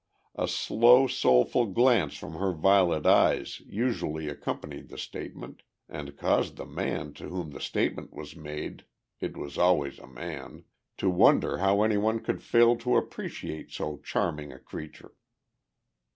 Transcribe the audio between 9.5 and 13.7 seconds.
always a man) to wonder how anyone could fail to appreciate